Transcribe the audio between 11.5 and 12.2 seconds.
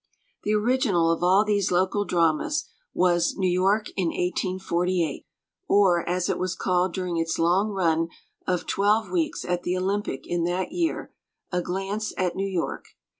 A Glance